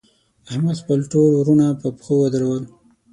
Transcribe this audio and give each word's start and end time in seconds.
احمد؛ 0.51 0.77
خپل 0.83 0.99
ټول 1.11 1.29
وروڼه 1.35 1.67
پر 1.79 1.89
پښو 1.97 2.15
ودرول. 2.21 2.63